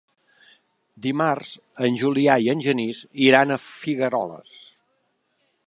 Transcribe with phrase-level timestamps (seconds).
[1.05, 1.51] Dimarts
[1.87, 4.67] en Julià i en Genís iran a Figueroles.